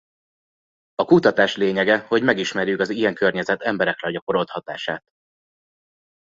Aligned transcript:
A 0.95 1.05
kutatás 1.05 1.55
lényege 1.55 1.97
hogy 1.99 2.23
megismerjük 2.23 2.79
az 2.79 2.89
ilyen 2.89 3.13
környezet 3.13 3.61
emberekre 3.61 4.11
gyakorolt 4.11 4.49
hatását. 4.49 5.03